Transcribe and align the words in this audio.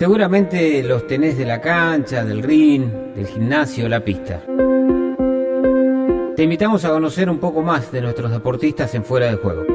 Seguramente 0.00 0.82
los 0.82 1.06
tenés 1.06 1.36
de 1.36 1.44
la 1.44 1.60
cancha, 1.60 2.24
del 2.24 2.42
ring, 2.42 2.90
del 3.14 3.26
gimnasio, 3.26 3.86
la 3.86 4.02
pista. 4.02 4.42
Te 6.34 6.42
invitamos 6.42 6.86
a 6.86 6.88
conocer 6.88 7.28
un 7.28 7.38
poco 7.38 7.60
más 7.60 7.92
de 7.92 8.00
nuestros 8.00 8.30
deportistas 8.30 8.94
en 8.94 9.04
Fuera 9.04 9.26
de 9.26 9.36
Juego. 9.36 9.66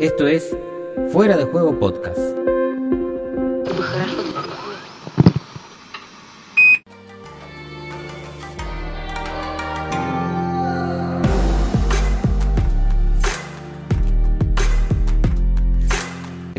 Esto 0.00 0.26
es 0.26 0.56
Fuera 1.12 1.36
de 1.36 1.44
Juego 1.44 1.78
Podcast. 1.78 2.18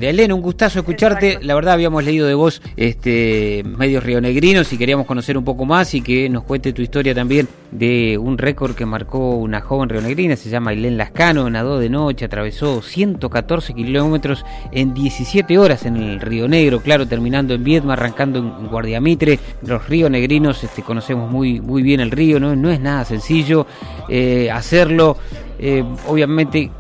Elena, 0.08 0.34
un 0.34 0.42
gustazo 0.42 0.80
escucharte. 0.80 1.40
La 1.42 1.56
verdad 1.56 1.74
habíamos 1.74 2.04
leído 2.04 2.28
de 2.28 2.34
vos 2.34 2.62
este 2.78 3.64
medios 3.66 4.04
rionegrinos 4.04 4.72
y 4.72 4.78
queríamos 4.78 5.06
conocer 5.06 5.38
un 5.38 5.44
poco 5.44 5.66
más 5.66 5.94
y 5.94 6.02
que 6.02 6.30
nos 6.30 6.44
cuente 6.44 6.74
tu 6.74 6.82
historia 6.82 7.14
también 7.14 7.48
de 7.72 8.18
un 8.18 8.38
récord 8.38 8.76
que 8.76 8.86
marcó 8.86 9.36
una 9.36 9.62
joven 9.62 9.90
rionegrina, 9.90 10.36
se 10.36 10.50
llama 10.50 10.74
Elena 10.74 10.98
Lascano, 10.98 11.50
nadó 11.50 11.80
de 11.80 11.90
noche, 11.90 12.26
atravesó 12.26 12.82
114 12.82 13.74
kilómetros 13.74 14.46
en 14.72 14.94
17 14.94 15.58
horas 15.58 15.86
en 15.86 15.98
el 15.98 16.20
Río 16.20 16.48
Negro, 16.48 16.82
claro, 16.82 17.08
terminando 17.08 17.54
en 17.54 17.64
Viedma, 17.64 17.94
arrancando 17.94 18.40
en 18.40 18.68
Guardiamitre. 18.68 19.40
Los 19.62 19.88
rionegrinos 19.88 20.64
este, 20.64 20.82
conocemos 20.82 21.30
muy, 21.30 21.60
muy 21.60 21.84
bien 21.84 22.00
el 22.00 22.12
río, 22.12 22.40
no, 22.40 22.56
no 22.56 22.72
es 22.72 22.80
nada 22.80 23.06
sencillo 23.06 23.68
eh, 24.08 24.50
hacerlo. 24.52 25.18
Eh, 25.62 25.84
obviamente 26.08 26.72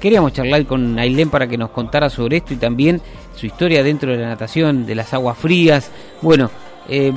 queríamos 0.00 0.32
charlar 0.32 0.64
con 0.64 0.98
Ailén 0.98 1.28
para 1.28 1.46
que 1.46 1.58
nos 1.58 1.70
contara 1.70 2.08
sobre 2.08 2.38
esto 2.38 2.54
y 2.54 2.56
también 2.56 3.02
su 3.36 3.44
historia 3.44 3.82
dentro 3.82 4.10
de 4.10 4.16
la 4.16 4.28
natación, 4.28 4.86
de 4.86 4.94
las 4.94 5.12
aguas 5.12 5.36
frías. 5.36 5.90
Bueno, 6.22 6.50
eh, 6.88 7.12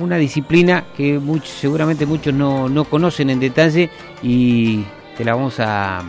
una 0.00 0.16
disciplina 0.16 0.84
que 0.96 1.20
seguramente 1.44 2.06
muchos 2.06 2.34
no, 2.34 2.68
no, 2.68 2.84
conocen 2.84 3.30
en 3.30 3.38
detalle 3.38 3.88
y 4.20 4.84
te 5.16 5.24
la 5.24 5.36
vamos 5.36 5.60
a, 5.60 6.00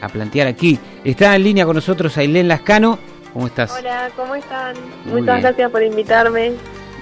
a, 0.00 0.08
plantear 0.10 0.48
aquí. 0.48 0.78
Está 1.04 1.36
en 1.36 1.44
línea 1.44 1.66
con 1.66 1.76
nosotros 1.76 2.16
Ailén 2.16 2.48
Lascano. 2.48 2.98
¿Cómo 3.34 3.48
estás? 3.48 3.70
Hola, 3.78 4.08
¿cómo 4.16 4.34
están? 4.34 4.74
Muchas 5.04 5.42
gracias 5.42 5.70
por 5.70 5.82
invitarme. 5.82 6.52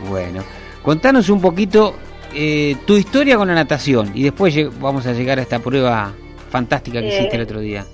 Bueno, 0.08 0.42
contanos 0.82 1.28
un 1.28 1.40
poquito 1.40 1.94
eh, 2.34 2.76
tu 2.84 2.96
historia 2.96 3.36
con 3.36 3.46
la 3.46 3.54
natación 3.54 4.10
y 4.14 4.24
después 4.24 4.54
vamos 4.80 5.06
a 5.06 5.12
llegar 5.12 5.38
a 5.38 5.42
esta 5.42 5.60
prueba 5.60 6.12
fantástica 6.48 7.00
que 7.00 7.08
hiciste 7.08 7.36
el 7.36 7.42
otro 7.42 7.60
día. 7.60 7.84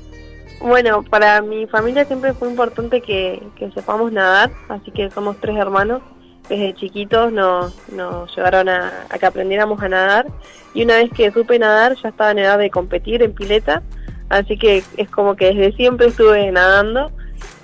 Bueno, 0.61 1.03
para 1.03 1.43
mi 1.43 1.67
familia 1.67 2.05
siempre 2.05 2.35
fue 2.35 2.49
importante 2.49 3.01
que, 3.01 3.43
sepamos 3.75 4.13
nadar, 4.13 4.51
así 4.69 4.93
que 4.93 5.11
somos 5.11 5.37
tres 5.41 5.57
hermanos. 5.57 6.03
Desde 6.49 6.75
chiquitos 6.75 7.33
nos, 7.33 7.73
nos 7.91 8.35
llevaron 8.35 8.69
a, 8.69 9.07
que 9.19 9.27
aprendiéramos 9.27 9.81
a 9.83 9.89
nadar 9.89 10.27
y 10.75 10.83
una 10.83 10.97
vez 10.97 11.11
que 11.13 11.31
supe 11.31 11.59
nadar 11.59 11.97
ya 12.03 12.09
estaba 12.09 12.33
en 12.33 12.41
edad 12.41 12.59
de 12.59 12.69
competir 12.69 13.23
en 13.23 13.33
pileta, 13.33 13.83
así 14.29 14.59
que 14.59 14.83
es 14.97 15.11
como 15.11 15.37
que 15.37 15.55
desde 15.55 15.73
siempre 15.77 16.09
estuve 16.09 16.51
nadando 16.51 17.13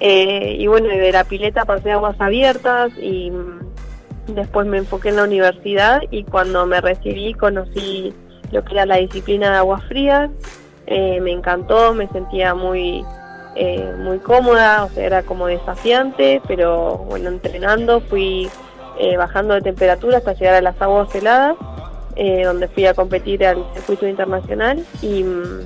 eh, 0.00 0.56
y 0.58 0.66
bueno, 0.68 0.88
de 0.88 1.12
la 1.12 1.24
pileta 1.24 1.64
pasé 1.64 1.90
a 1.90 1.94
aguas 1.94 2.20
abiertas 2.20 2.92
y 2.98 3.32
después 4.28 4.66
me 4.66 4.78
enfoqué 4.78 5.08
en 5.08 5.16
la 5.16 5.24
universidad 5.24 6.02
y 6.10 6.24
cuando 6.24 6.66
me 6.66 6.80
recibí 6.80 7.34
conocí 7.34 8.12
lo 8.52 8.64
que 8.64 8.74
era 8.74 8.86
la 8.86 8.96
disciplina 8.96 9.50
de 9.50 9.56
aguas 9.56 9.84
frías 9.86 10.30
eh, 10.90 11.20
me 11.20 11.32
encantó, 11.32 11.92
me 11.92 12.08
sentía 12.08 12.54
muy, 12.54 13.04
eh, 13.54 13.92
muy 13.98 14.18
cómoda, 14.20 14.84
o 14.84 14.88
sea, 14.88 15.04
era 15.04 15.22
como 15.22 15.46
desafiante, 15.46 16.40
pero 16.48 16.96
bueno, 16.96 17.28
entrenando 17.28 18.00
fui 18.00 18.48
eh, 18.98 19.18
bajando 19.18 19.52
de 19.52 19.60
temperatura 19.60 20.16
hasta 20.16 20.32
llegar 20.32 20.54
a 20.54 20.62
las 20.62 20.80
aguas 20.80 21.14
heladas, 21.14 21.56
donde 22.44 22.66
fui 22.66 22.84
a 22.84 22.94
competir 22.94 23.46
al 23.46 23.64
circuito 23.74 24.08
internacional 24.08 24.84
y 25.02 25.22
mm, 25.22 25.60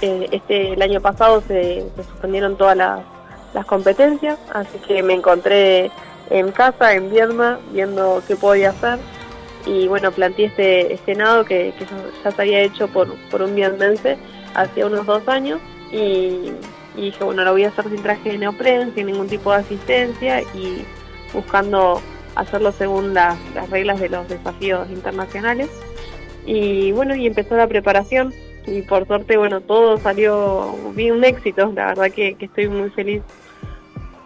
este 0.00 0.72
el 0.72 0.82
año 0.82 1.00
pasado 1.00 1.44
se, 1.46 1.86
suspendieron 1.94 2.56
todas 2.56 2.76
las, 2.76 3.66
competencias, 3.66 4.36
así 4.52 4.78
que 4.88 5.02
me 5.04 5.14
encontré 5.14 5.92
en 6.30 6.50
casa, 6.50 6.94
en 6.94 7.10
Viedma, 7.10 7.60
viendo 7.72 8.20
qué 8.26 8.34
podía 8.34 8.70
hacer 8.70 8.98
y 9.66 9.88
bueno, 9.88 10.10
planteé 10.10 10.46
este, 10.46 10.92
este 10.94 11.16
que, 11.46 11.74
ya 12.24 12.30
se 12.30 12.42
había 12.42 12.62
hecho 12.62 12.88
por, 12.88 13.14
por 13.30 13.42
un 13.42 13.54
vietmense 13.54 14.16
hace 14.54 14.84
unos 14.84 15.06
dos 15.06 15.26
años 15.28 15.60
y, 15.92 16.52
dije, 16.96 17.24
bueno, 17.24 17.44
lo 17.44 17.52
voy 17.52 17.64
a 17.64 17.68
hacer 17.68 17.88
sin 17.88 18.02
traje 18.02 18.30
de 18.30 18.38
neopren, 18.38 18.94
sin 18.94 19.06
ningún 19.06 19.28
tipo 19.28 19.52
de 19.52 19.58
asistencia 19.58 20.42
y 20.42 20.84
buscando 21.32 22.00
hacerlo 22.34 22.72
según 22.72 23.14
las, 23.14 23.38
reglas 23.70 24.00
de 24.00 24.08
los 24.08 24.28
desafíos 24.28 24.88
internacionales. 24.90 25.68
Y 26.46 26.92
bueno, 26.92 27.14
y 27.14 27.26
empezó 27.26 27.56
la 27.56 27.66
preparación 27.66 28.32
y 28.66 28.82
por 28.82 29.06
suerte, 29.06 29.36
bueno, 29.36 29.60
todo 29.60 29.98
salió 29.98 30.74
bien, 30.94 31.14
un 31.14 31.24
éxito, 31.24 31.72
la 31.74 31.86
verdad 31.86 32.10
que, 32.10 32.36
estoy 32.38 32.68
muy 32.68 32.90
feliz. 32.90 33.22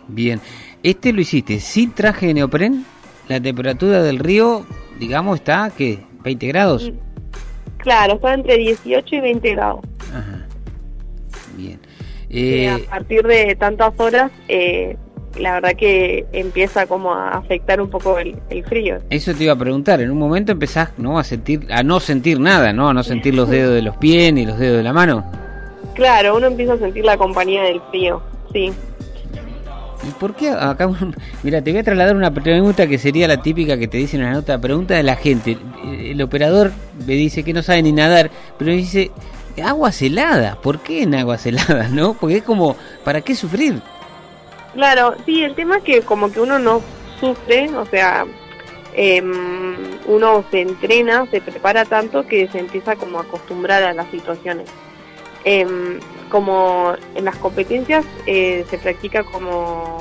Bien, 0.08 0.40
este 0.82 1.12
lo 1.12 1.20
hiciste 1.20 1.60
sin 1.60 1.92
traje 1.92 2.26
de 2.26 2.34
neopren, 2.34 2.84
la 3.28 3.40
temperatura 3.40 4.02
del 4.02 4.18
río, 4.18 4.66
digamos, 4.98 5.36
está, 5.36 5.70
¿qué? 5.76 6.00
¿20 6.22 6.48
grados? 6.48 6.92
Claro, 7.78 8.14
está 8.14 8.34
entre 8.34 8.56
18 8.56 9.14
y 9.14 9.20
20 9.20 9.50
grados. 9.50 9.80
Ajá. 10.10 10.46
Bien. 11.56 11.78
Eh, 12.30 12.68
a 12.68 12.90
partir 12.90 13.22
de 13.22 13.54
tantas 13.54 13.92
horas, 13.98 14.32
eh, 14.48 14.96
la 15.38 15.54
verdad 15.54 15.76
que 15.76 16.26
empieza 16.32 16.86
como 16.86 17.12
a 17.12 17.30
afectar 17.30 17.80
un 17.80 17.90
poco 17.90 18.18
el, 18.18 18.64
frío. 18.64 18.98
Eso 19.10 19.34
te 19.34 19.44
iba 19.44 19.52
a 19.52 19.58
preguntar, 19.58 20.00
en 20.00 20.10
un 20.10 20.18
momento 20.18 20.52
empezás 20.52 20.90
¿no? 20.98 21.18
a 21.18 21.24
sentir, 21.24 21.66
a 21.70 21.82
no 21.82 22.00
sentir 22.00 22.40
nada, 22.40 22.72
¿no? 22.72 22.88
A 22.88 22.94
no 22.94 23.02
sentir 23.02 23.34
los 23.34 23.48
dedos 23.48 23.74
de 23.74 23.82
los 23.82 23.96
pies 23.96 24.32
ni 24.32 24.46
los 24.46 24.58
dedos 24.58 24.78
de 24.78 24.82
la 24.82 24.92
mano. 24.92 25.24
Claro, 25.94 26.36
uno 26.36 26.48
empieza 26.48 26.74
a 26.74 26.78
sentir 26.78 27.04
la 27.04 27.16
compañía 27.16 27.62
del 27.62 27.80
frío, 27.90 28.22
sí. 28.52 28.72
¿Y 30.06 30.10
por 30.12 30.34
qué 30.34 30.50
acá? 30.50 30.88
Mira, 31.42 31.62
te 31.62 31.70
voy 31.70 31.80
a 31.80 31.84
trasladar 31.84 32.16
una 32.16 32.32
pregunta 32.32 32.86
que 32.86 32.98
sería 32.98 33.28
la 33.28 33.40
típica 33.42 33.78
que 33.78 33.88
te 33.88 33.98
dicen 33.98 34.20
en 34.20 34.26
la 34.26 34.32
nota, 34.32 34.58
pregunta 34.60 34.94
de 34.94 35.02
la 35.02 35.16
gente. 35.16 35.56
El 35.84 36.20
operador 36.22 36.72
me 37.06 37.14
dice 37.14 37.42
que 37.42 37.52
no 37.52 37.62
sabe 37.62 37.82
ni 37.82 37.92
nadar, 37.92 38.30
pero 38.58 38.70
me 38.70 38.76
dice, 38.76 39.10
aguas 39.62 40.00
heladas, 40.02 40.56
¿por 40.56 40.80
qué 40.80 41.02
en 41.02 41.14
aguas 41.14 41.46
heladas, 41.46 41.90
no? 41.90 42.14
Porque 42.14 42.38
es 42.38 42.42
como, 42.42 42.76
¿para 43.04 43.20
qué 43.20 43.34
sufrir? 43.34 43.80
Claro, 44.74 45.14
sí, 45.24 45.42
el 45.42 45.54
tema 45.54 45.78
es 45.78 45.84
que 45.84 46.02
como 46.02 46.32
que 46.32 46.40
uno 46.40 46.58
no 46.58 46.82
sufre, 47.20 47.68
o 47.76 47.86
sea, 47.86 48.26
em, 48.94 49.32
uno 50.06 50.44
se 50.50 50.62
entrena, 50.62 51.26
se 51.30 51.40
prepara 51.40 51.84
tanto 51.84 52.26
que 52.26 52.48
se 52.48 52.58
empieza 52.58 52.96
como 52.96 53.18
a 53.18 53.22
acostumbrar 53.22 53.82
a 53.84 53.94
las 53.94 54.10
situaciones. 54.10 54.68
Em, 55.44 56.00
como 56.30 56.94
en 57.14 57.26
las 57.26 57.36
competencias 57.36 58.04
eh, 58.26 58.64
se 58.70 58.78
practica 58.78 59.24
como, 59.24 59.98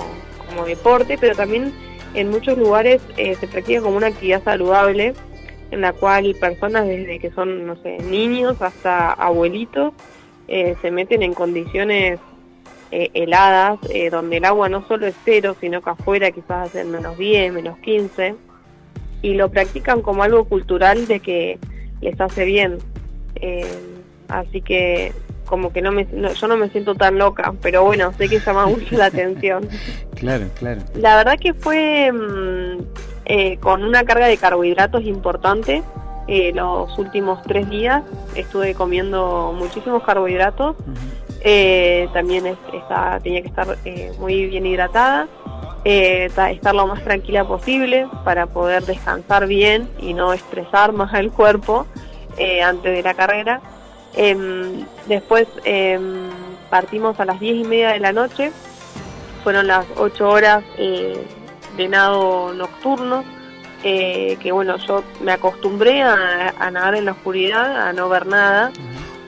como, 0.47 0.65
deporte, 0.65 1.17
pero 1.19 1.35
también 1.35 1.73
en 2.13 2.29
muchos 2.29 2.57
lugares 2.57 3.01
eh, 3.17 3.35
se 3.35 3.47
practica 3.47 3.81
como 3.81 3.97
una 3.97 4.07
actividad 4.07 4.41
saludable 4.43 5.13
en 5.71 5.81
la 5.81 5.91
cual 5.91 6.33
personas 6.39 6.87
desde 6.87 7.19
que 7.19 7.29
son, 7.31 7.67
no 7.67 7.75
sé, 7.83 7.97
niños 7.97 8.61
hasta 8.61 9.11
abuelitos 9.11 9.93
eh, 10.47 10.75
se 10.81 10.91
meten 10.91 11.23
en 11.23 11.33
condiciones 11.33 12.19
heladas, 12.91 13.79
donde 14.11 14.37
el 14.37 14.45
agua 14.45 14.69
no 14.69 14.87
solo 14.87 15.07
es 15.07 15.15
cero, 15.25 15.55
sino 15.59 15.81
que 15.81 15.89
afuera 15.89 16.29
quizás 16.29 16.67
hacen 16.67 16.91
menos 16.91 17.17
10, 17.17 17.51
menos 17.51 17.79
15, 17.79 18.35
y 19.23 19.33
lo 19.33 19.49
practican 19.49 20.03
como 20.03 20.21
algo 20.21 20.45
cultural 20.45 21.07
de 21.07 21.19
que 21.19 21.57
les 22.01 22.21
hace 22.21 22.45
bien. 22.45 22.77
así 24.27 24.61
que 24.61 25.11
como 25.45 25.71
que 25.71 25.81
no 25.81 25.91
me, 25.91 26.07
yo 26.35 26.47
no 26.47 26.57
me 26.57 26.69
siento 26.69 26.95
tan 26.95 27.17
loca, 27.17 27.53
pero 27.61 27.83
bueno, 27.83 28.11
sé 28.17 28.29
que 28.29 28.39
llama 28.39 28.65
mucho 28.65 28.95
la 28.97 29.05
atención. 29.05 29.67
Claro, 30.15 30.45
claro. 30.57 30.79
La 30.95 31.17
verdad 31.17 31.37
que 31.37 31.53
fue 31.53 32.09
mm, 32.09 32.77
eh, 33.25 33.57
con 33.57 33.83
una 33.83 34.05
carga 34.05 34.27
de 34.27 34.37
carbohidratos 34.37 35.03
importante. 35.03 35.83
Eh, 36.27 36.53
los 36.53 36.97
últimos 36.97 37.41
tres 37.43 37.69
días 37.69 38.03
estuve 38.33 38.73
comiendo 38.73 39.53
muchísimos 39.53 40.01
carbohidratos. 40.03 40.77
Eh, 41.41 42.07
también 42.13 42.45
está, 42.47 43.19
tenía 43.21 43.41
que 43.41 43.49
estar 43.49 43.77
muy 44.17 44.45
bien 44.45 44.65
hidratada, 44.65 45.27
estar 45.83 46.73
lo 46.73 46.87
más 46.87 47.03
tranquila 47.03 47.45
posible 47.45 48.07
para 48.23 48.45
poder 48.45 48.85
descansar 48.85 49.47
bien 49.47 49.89
y 49.99 50.13
no 50.13 50.31
estresar 50.31 50.93
más 50.93 51.13
al 51.13 51.33
cuerpo 51.33 51.85
antes 52.63 52.95
de 52.95 53.03
la 53.03 53.13
carrera. 53.13 53.61
Em, 54.15 54.85
después 55.07 55.47
em, 55.63 56.29
partimos 56.69 57.19
a 57.19 57.25
las 57.25 57.39
diez 57.39 57.55
y 57.55 57.63
media 57.63 57.89
de 57.89 57.99
la 57.99 58.13
noche, 58.13 58.51
fueron 59.43 59.67
las 59.67 59.85
ocho 59.97 60.29
horas 60.29 60.63
de 60.77 61.87
nado 61.89 62.53
nocturno, 62.53 63.23
eh, 63.83 64.37
que 64.41 64.51
bueno, 64.51 64.77
yo 64.77 65.03
me 65.21 65.33
acostumbré 65.33 66.01
a, 66.01 66.69
nadar 66.71 66.95
en 66.95 67.05
la 67.05 67.11
oscuridad, 67.11 67.87
a 67.87 67.93
no 67.93 68.09
ver 68.09 68.25
nada, 68.25 68.71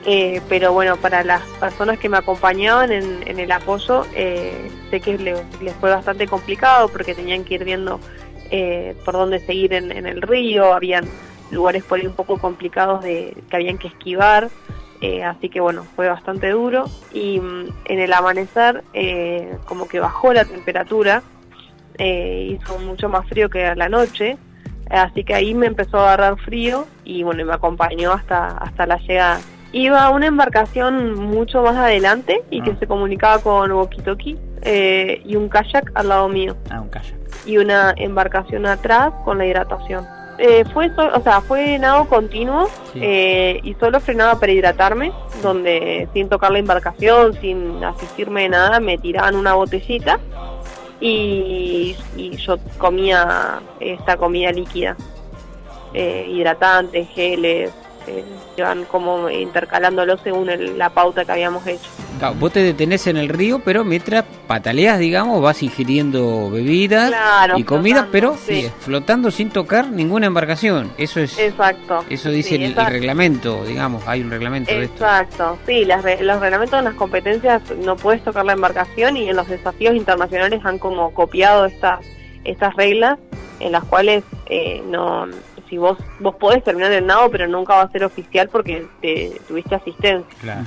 Eh, 0.08 0.40
pero 0.48 0.72
bueno, 0.72 0.96
para 0.96 1.24
las 1.24 1.42
personas 1.58 1.98
que 1.98 2.08
me 2.08 2.16
acompañaban 2.16 2.92
en, 2.92 3.40
el 3.40 3.50
apoyo, 3.50 4.06
eh, 4.14 4.70
sé 4.88 5.00
que 5.00 5.18
les, 5.18 5.42
fue 5.80 5.90
bastante 5.90 6.28
complicado 6.28 6.88
porque 6.88 7.12
tenían 7.12 7.42
que 7.42 7.54
ir 7.54 7.64
viendo 7.64 7.98
eh, 8.52 8.94
por 9.04 9.14
dónde 9.14 9.40
seguir 9.40 9.72
en, 9.72 9.90
el 9.90 10.22
río, 10.22 10.72
habían 10.72 11.08
lugares 11.50 11.82
por 11.82 11.98
ahí 11.98 12.06
un 12.06 12.14
poco 12.14 12.38
complicados 12.38 13.02
de, 13.02 13.36
que 13.50 13.56
habían 13.56 13.78
que 13.78 13.88
esquivar, 13.88 14.48
así 15.24 15.48
que 15.48 15.60
bueno, 15.60 15.84
fue 15.96 16.08
bastante 16.08 16.50
duro. 16.50 16.84
Y 17.12 17.40
mm, 17.40 17.68
en 17.86 17.98
el 17.98 18.12
amanecer, 18.12 18.84
como 19.66 19.88
que 19.88 20.00
bajó 20.00 20.32
la 20.32 20.44
temperatura, 20.44 21.22
hizo 21.98 22.78
mucho 22.78 23.08
más 23.08 23.26
frío 23.28 23.48
que 23.48 23.64
a 23.64 23.74
la 23.74 23.88
noche, 23.88 24.36
así 24.90 25.24
que 25.24 25.34
ahí 25.34 25.54
me 25.54 25.66
empezó 25.66 25.98
a 25.98 26.12
agarrar 26.12 26.38
frío 26.38 26.86
y 27.04 27.22
bueno, 27.22 27.44
me 27.44 27.54
acompañó 27.54 28.12
hasta, 28.12 28.48
hasta 28.58 28.86
la 28.86 28.98
llegada 28.98 29.40
iba 29.72 30.02
a 30.02 30.10
una 30.10 30.26
embarcación 30.26 31.14
mucho 31.14 31.62
más 31.62 31.76
adelante 31.76 32.42
y 32.50 32.62
que 32.62 32.70
ah. 32.70 32.76
se 32.78 32.86
comunicaba 32.86 33.40
con 33.40 33.70
Wokitoki 33.70 34.38
eh, 34.62 35.20
y 35.24 35.36
un 35.36 35.48
kayak 35.48 35.92
al 35.94 36.08
lado 36.08 36.28
mío. 36.28 36.56
Ah, 36.70 36.80
un 36.80 36.88
kayak. 36.88 37.14
Y 37.44 37.58
una 37.58 37.94
embarcación 37.96 38.66
atrás 38.66 39.12
con 39.24 39.38
la 39.38 39.46
hidratación. 39.46 40.06
Eh, 40.38 40.64
fue, 40.72 40.90
o 40.96 41.20
sea, 41.22 41.40
fue 41.40 41.78
nado 41.78 42.06
continuo 42.08 42.68
eh, 42.94 43.60
y 43.62 43.74
solo 43.74 44.00
frenaba 44.00 44.38
para 44.38 44.52
hidratarme, 44.52 45.12
donde 45.42 46.08
sin 46.12 46.28
tocar 46.28 46.52
la 46.52 46.58
embarcación, 46.58 47.32
sin 47.40 47.82
asistirme 47.82 48.42
de 48.42 48.48
nada, 48.50 48.80
me 48.80 48.98
tiraban 48.98 49.34
una 49.34 49.54
botellita 49.54 50.20
y, 51.00 51.96
y 52.16 52.36
yo 52.36 52.56
comía 52.76 53.60
esta 53.80 54.16
comida 54.16 54.52
líquida, 54.52 54.96
eh, 55.94 56.26
hidratantes, 56.30 57.08
geles, 57.08 57.72
se 58.54 58.62
van 58.62 58.84
como 58.84 59.28
intercalándolo 59.28 60.16
según 60.18 60.48
la 60.78 60.90
pauta 60.90 61.24
que 61.24 61.32
habíamos 61.32 61.66
hecho. 61.66 61.88
vos 62.38 62.52
te 62.52 62.60
detenés 62.62 63.06
en 63.06 63.16
el 63.16 63.28
río, 63.28 63.60
pero 63.64 63.84
mientras 63.84 64.24
pataleas, 64.46 64.98
digamos, 64.98 65.42
vas 65.42 65.62
ingiriendo 65.62 66.50
bebidas 66.50 67.12
y 67.56 67.64
comida, 67.64 68.08
pero 68.10 68.34
flotando 68.80 69.30
sin 69.30 69.50
tocar 69.50 69.90
ninguna 69.90 70.26
embarcación. 70.26 70.92
Eso 70.98 71.20
es. 71.20 71.38
Exacto. 71.38 72.04
Eso 72.08 72.30
dice 72.30 72.56
el, 72.56 72.74
reglamento, 72.74 73.64
digamos, 73.64 74.06
hay 74.06 74.22
un 74.22 74.30
reglamento 74.30 74.72
de 74.72 74.84
esto. 74.84 75.04
Exacto, 75.04 75.58
sí, 75.66 75.84
los 75.84 76.40
reglamentos 76.40 76.78
de 76.78 76.82
las 76.82 76.94
competencias 76.94 77.62
no 77.84 77.96
puedes 77.96 78.22
tocar 78.22 78.44
la 78.44 78.52
embarcación 78.52 79.16
y 79.16 79.28
en 79.28 79.36
los 79.36 79.48
desafíos 79.48 79.94
internacionales 79.94 80.60
han 80.64 80.78
como 80.78 81.12
copiado 81.12 81.66
estas 81.66 82.00
estas 82.46 82.74
reglas 82.76 83.18
en 83.60 83.72
las 83.72 83.84
cuales 83.84 84.24
eh, 84.46 84.82
no 84.86 85.26
si 85.68 85.78
vos 85.78 85.98
vos 86.20 86.34
podés 86.36 86.62
terminar 86.64 86.92
el 86.92 87.06
nado, 87.06 87.30
pero 87.30 87.46
nunca 87.46 87.76
va 87.76 87.82
a 87.82 87.90
ser 87.90 88.04
oficial 88.04 88.48
porque 88.48 88.86
te, 89.00 89.40
tuviste 89.46 89.74
asistencia. 89.74 90.64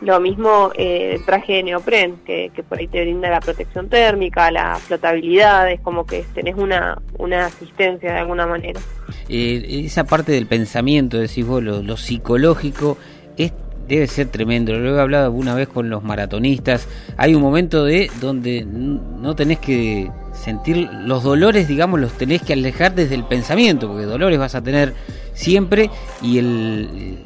Lo 0.00 0.18
mismo 0.18 0.72
eh, 0.74 1.12
el 1.14 1.24
traje 1.24 1.54
de 1.54 1.62
neopren, 1.62 2.16
que, 2.24 2.50
por 2.68 2.78
ahí 2.78 2.88
te 2.88 3.02
brinda 3.02 3.30
la 3.30 3.40
protección 3.40 3.88
térmica, 3.88 4.50
la 4.50 4.74
flotabilidad, 4.76 5.70
es 5.70 5.80
como 5.80 6.06
que 6.06 6.24
tenés 6.34 6.56
una, 6.56 7.00
una 7.18 7.46
asistencia 7.46 8.12
de 8.12 8.18
alguna 8.18 8.46
manera. 8.46 8.80
Eh, 9.28 9.84
esa 9.84 10.02
parte 10.02 10.32
del 10.32 10.46
pensamiento, 10.46 11.18
decís 11.18 11.46
vos, 11.46 11.62
lo, 11.62 11.96
psicológico, 11.96 12.98
es 13.36 13.52
debe 13.86 14.08
ser 14.08 14.26
tremendo. 14.26 14.72
Lo 14.72 14.96
he 14.96 15.00
hablado 15.00 15.26
alguna 15.26 15.54
vez 15.54 15.68
con 15.68 15.88
los 15.88 16.02
maratonistas. 16.02 16.88
Hay 17.16 17.34
un 17.36 17.42
momento 17.42 17.84
de 17.84 18.10
donde 18.20 18.64
no 18.64 19.36
tenés 19.36 19.60
que 19.60 20.10
sentir 20.42 20.88
los 20.92 21.22
dolores, 21.22 21.68
digamos, 21.68 22.00
los 22.00 22.12
tenés 22.12 22.42
que 22.42 22.52
alejar 22.52 22.94
desde 22.94 23.14
el 23.14 23.24
pensamiento, 23.24 23.88
porque 23.88 24.04
dolores 24.04 24.38
vas 24.38 24.54
a 24.54 24.62
tener 24.62 24.92
siempre 25.34 25.90
y 26.20 26.38
el 26.38 27.18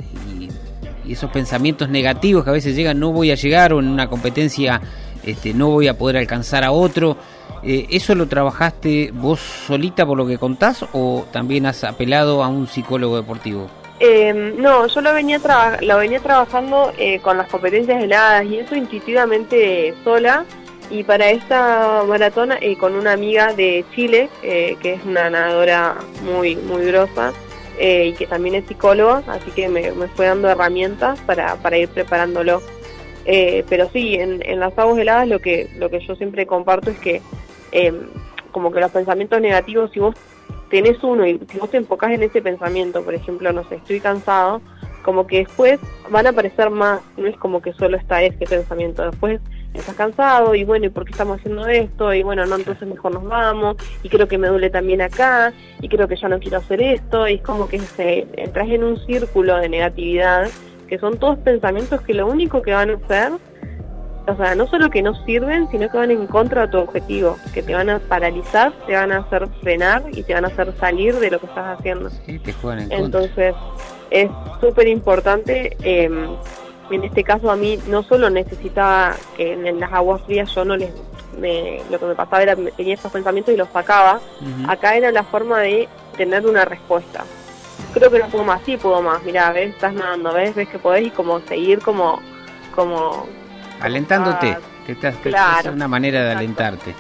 y, 1.05 1.13
esos 1.13 1.31
pensamientos 1.31 1.89
negativos 1.89 2.45
que 2.45 2.51
a 2.51 2.53
veces 2.53 2.75
llegan, 2.75 2.99
no 2.99 3.13
voy 3.13 3.31
a 3.31 3.37
llegar 3.37 3.73
o 3.73 3.79
en 3.79 3.89
una 3.89 4.09
competencia 4.09 4.81
este, 5.25 5.55
no 5.55 5.71
voy 5.71 5.89
a 5.89 5.97
poder 5.97 6.17
alcanzar 6.19 6.65
a 6.65 6.73
otro. 6.73 7.17
Eh, 7.63 7.87
¿Eso 7.91 8.15
lo 8.15 8.27
trabajaste 8.27 9.11
vos 9.13 9.41
solita 9.41 10.05
por 10.05 10.19
lo 10.19 10.27
que 10.27 10.37
contás 10.37 10.85
o 10.93 11.25
también 11.33 11.67
has 11.67 11.85
apelado 11.85 12.45
a 12.45 12.49
un 12.49 12.67
psicólogo 12.67 13.17
deportivo? 13.17 13.69
Em, 13.99 14.61
no, 14.61 14.87
yo 14.87 15.01
lo 15.01 15.15
venía, 15.15 15.41
lo 15.81 15.97
venía 15.97 16.21
trabajando 16.21 16.93
eh, 16.99 17.19
con 17.21 17.39
las 17.39 17.49
competencias 17.49 18.03
heladas 18.03 18.45
y 18.45 18.59
eso 18.59 18.77
intuitivamente 18.77 19.95
sola 20.05 20.45
y 20.91 21.03
para 21.03 21.31
esta 21.31 22.03
maratona 22.07 22.59
eh, 22.61 22.77
con 22.77 22.95
una 22.95 23.13
amiga 23.13 23.53
de 23.53 23.85
Chile, 23.95 24.29
eh, 24.43 24.77
que 24.81 24.95
es 24.95 25.05
una 25.05 25.29
nadadora 25.31 25.97
muy, 26.23 26.57
muy 26.57 26.85
grosa 26.87 27.33
eh, 27.79 28.07
y 28.07 28.13
que 28.15 28.27
también 28.27 28.55
es 28.55 28.67
psicóloga, 28.67 29.23
así 29.27 29.51
que 29.51 29.69
me, 29.69 29.93
fue 30.09 30.27
dando 30.27 30.49
herramientas 30.49 31.21
para, 31.21 31.57
para 31.57 31.79
ir 31.79 31.89
preparándolo. 31.89 32.63
pero 33.25 33.89
sí, 33.93 34.15
en, 34.15 34.41
en, 34.47 34.61
las 34.61 34.79
aguas 34.79 34.99
heladas 34.99 35.29
lo 35.29 35.41
que, 35.41 35.69
lo 35.77 35.91
que 35.91 36.01
yo 36.01 36.15
siempre 36.15 36.47
comparto 36.47 36.91
es 36.91 36.99
que 36.99 37.21
como 38.53 38.73
que 38.73 38.81
los 38.81 38.91
pensamientos 38.91 39.41
negativos, 39.41 39.91
si 39.93 40.01
vos 40.01 40.15
tenés 40.71 41.03
uno 41.03 41.27
y 41.27 41.39
si 41.51 41.59
vos 41.59 41.71
te 41.71 41.77
enfocás 41.77 42.13
en 42.13 42.23
ese 42.23 42.41
pensamiento, 42.41 43.03
por 43.03 43.15
ejemplo, 43.15 43.53
no 43.53 43.69
sé, 43.69 43.77
estoy 43.77 44.01
cansado, 44.01 44.63
como 45.03 45.27
que 45.27 45.39
después 45.39 45.79
van 46.11 46.27
a 46.27 46.31
aparecer 46.31 46.71
más, 46.71 47.01
no 47.17 47.27
es 47.27 47.37
como 47.37 47.61
que 47.61 47.73
solo 47.75 47.97
está 47.97 48.23
ese 48.23 48.47
pensamiento, 48.47 49.09
después 49.11 49.41
estás 49.81 49.95
cansado 49.95 50.55
y 50.55 50.65
bueno, 50.65 50.87
¿y 50.87 50.91
por 50.91 51.05
qué 51.05 51.13
estamos 51.13 51.39
haciendo 51.39 51.67
esto? 51.67 52.13
Y 52.13 52.23
bueno, 52.23 52.47
no, 52.47 52.57
entonces 52.57 52.87
mejor 52.87 53.13
nos 53.13 53.25
vamos 53.25 53.77
y 54.03 54.09
creo 54.09 54.29
que 54.29 54.39
me 54.39 54.49
duele 54.49 54.71
también 54.71 55.03
acá 55.03 55.53
y 55.81 55.89
creo 55.89 56.09
que 56.09 56.17
ya 56.17 56.29
no 56.29 56.39
quiero 56.39 56.59
hacer 56.59 56.81
esto 56.81 57.29
y 57.29 57.35
es 57.35 57.43
como 57.43 57.69
que 57.69 57.79
se, 57.81 58.27
entras 58.37 58.69
en 58.69 58.85
un 58.85 58.99
círculo 59.07 59.57
de 59.57 59.69
negatividad 59.69 60.49
que 60.89 60.99
son 60.99 61.19
todos 61.19 61.39
pensamientos 61.39 62.01
que 62.03 62.15
lo 62.15 62.27
único 62.27 62.63
que 62.63 62.73
van 62.73 62.91
a 62.91 62.95
hacer, 62.95 63.33
o 64.29 64.37
sea, 64.37 64.55
no 64.55 64.67
solo 64.67 64.91
que 64.91 65.03
no 65.03 65.15
sirven, 65.25 65.69
sino 65.71 65.89
que 65.89 65.97
van 65.97 66.11
en 66.11 66.27
contra 66.27 66.63
de 66.63 66.69
tu 66.69 66.79
objetivo, 66.79 67.37
que 67.55 67.63
te 67.63 67.75
van 67.75 67.91
a 67.91 67.99
paralizar, 67.99 68.73
te 68.87 68.95
van 68.95 69.13
a 69.13 69.19
hacer 69.19 69.49
frenar 69.61 70.05
y 70.13 70.23
te 70.23 70.35
van 70.35 70.45
a 70.45 70.49
hacer 70.49 70.73
salir 70.79 71.17
de 71.17 71.31
lo 71.31 71.39
que 71.39 71.47
estás 71.47 71.79
haciendo. 71.79 72.11
Entonces, 72.91 73.55
es 74.11 74.29
súper 74.61 74.89
importante 74.89 75.77
eh, 75.83 76.11
en 76.91 77.05
este 77.05 77.25
caso 77.25 77.51
a 77.51 77.57
mí 77.57 77.79
no 77.89 78.03
solo 78.03 78.31
necesitaba 78.31 79.17
que 79.37 79.53
en 79.53 79.81
las 79.81 79.93
aguas 79.93 80.23
frías 80.23 80.55
yo 80.55 80.65
no 80.65 80.77
les 80.77 80.91
lo 81.91 81.99
que 81.99 82.07
me 82.07 82.15
pasaba 82.15 82.43
era 82.43 82.57
tenía 82.57 82.95
esos 82.95 83.13
pensamientos 83.13 83.53
y 83.53 83.59
los 83.59 83.69
sacaba 83.69 84.21
acá 84.69 84.97
era 84.97 85.13
la 85.13 85.23
forma 85.23 85.61
de 85.61 85.89
tener 86.17 86.47
una 86.47 86.65
respuesta. 86.65 87.25
Creo 87.93 88.11
que 88.11 88.19
no 88.19 88.29
puedo 88.29 88.45
más 88.45 88.63
sí 88.65 88.77
puedo 88.77 89.03
más. 89.03 89.23
Mira 89.23 89.53
ves 89.53 89.71
estás 89.75 89.93
nadando 89.93 90.33
ves 90.33 90.55
ves 90.55 90.69
que 90.69 90.79
podés 90.79 91.07
y 91.07 91.11
como 91.11 91.41
seguir 91.41 91.81
como 91.81 92.21
como 92.75 93.27
alentándote 93.81 94.57
que 94.87 94.93
estás 94.93 95.17
claro, 95.17 95.71
es 95.71 95.75
una 95.75 95.89
manera 95.89 96.25
de 96.25 96.33
alentarte. 96.33 96.95